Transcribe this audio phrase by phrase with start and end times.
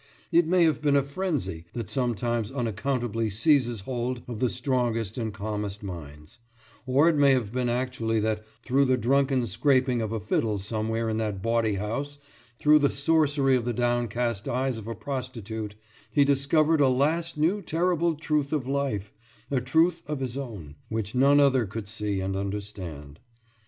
[0.31, 5.31] It may have been a frenzy that sometimes unaccountably seizes hold of the strongest and
[5.31, 6.39] calmest minds;
[6.87, 11.07] or it may have been actually that, through the drunken scraping of a fiddle somewhere
[11.07, 12.17] in that bawdy house,
[12.57, 15.75] through the sorcery of the downcast eyes of a prostitute,
[16.09, 19.13] he discovered a last new terrible truth of life,
[19.51, 23.19] a truth of his own, which none other could see and understand.